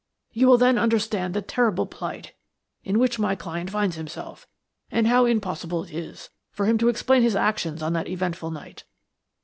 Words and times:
You 0.33 0.47
will 0.47 0.57
then 0.57 0.79
understand 0.79 1.35
the 1.35 1.43
terrible 1.43 1.85
plight 1.85 2.33
in 2.83 2.97
which 2.97 3.19
my 3.19 3.35
client 3.35 3.69
finds 3.69 3.97
himself, 3.97 4.47
and 4.89 5.05
how 5.05 5.27
impossible 5.27 5.83
it 5.83 5.91
is 5.91 6.31
for 6.49 6.65
him 6.65 6.79
to 6.79 6.89
explain 6.89 7.21
his 7.21 7.35
actions 7.35 7.83
on 7.83 7.93
that 7.93 8.07
eventful 8.09 8.49
night. 8.49 8.83